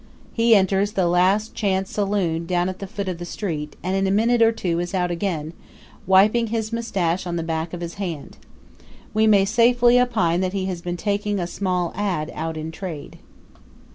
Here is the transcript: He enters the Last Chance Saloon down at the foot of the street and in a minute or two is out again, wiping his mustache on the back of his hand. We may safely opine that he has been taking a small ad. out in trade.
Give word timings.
He 0.33 0.55
enters 0.55 0.93
the 0.93 1.05
Last 1.05 1.53
Chance 1.53 1.91
Saloon 1.91 2.47
down 2.47 2.69
at 2.69 2.79
the 2.79 2.87
foot 2.87 3.07
of 3.07 3.19
the 3.19 3.23
street 3.23 3.75
and 3.83 3.95
in 3.95 4.07
a 4.07 4.09
minute 4.09 4.41
or 4.41 4.51
two 4.51 4.79
is 4.79 4.95
out 4.95 5.11
again, 5.11 5.53
wiping 6.07 6.47
his 6.47 6.73
mustache 6.73 7.27
on 7.27 7.35
the 7.35 7.43
back 7.43 7.71
of 7.71 7.81
his 7.81 7.93
hand. 8.01 8.37
We 9.13 9.27
may 9.27 9.45
safely 9.45 9.99
opine 10.01 10.41
that 10.41 10.53
he 10.53 10.65
has 10.65 10.81
been 10.81 10.97
taking 10.97 11.39
a 11.39 11.45
small 11.45 11.91
ad. 11.95 12.31
out 12.33 12.57
in 12.57 12.71
trade. 12.71 13.19